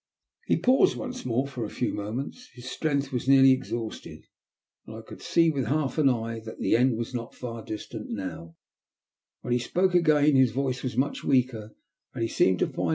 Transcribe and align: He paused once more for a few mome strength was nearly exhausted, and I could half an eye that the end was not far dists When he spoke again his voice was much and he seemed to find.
He 0.47 0.57
paused 0.57 0.95
once 0.95 1.27
more 1.27 1.45
for 1.45 1.63
a 1.63 1.69
few 1.69 1.93
mome 1.93 2.31
strength 2.33 3.11
was 3.11 3.27
nearly 3.27 3.51
exhausted, 3.51 4.25
and 4.87 4.95
I 4.95 5.01
could 5.03 5.21
half 5.67 5.99
an 5.99 6.09
eye 6.09 6.39
that 6.39 6.57
the 6.57 6.75
end 6.75 6.97
was 6.97 7.13
not 7.13 7.35
far 7.35 7.63
dists 7.63 7.93
When 7.93 8.55
he 9.53 9.59
spoke 9.59 9.93
again 9.93 10.35
his 10.35 10.53
voice 10.53 10.81
was 10.81 10.97
much 10.97 11.23
and 11.23 11.71
he 12.15 12.27
seemed 12.27 12.57
to 12.57 12.67
find. 12.69 12.89